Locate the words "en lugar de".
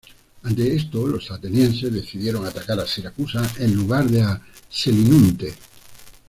3.59-4.23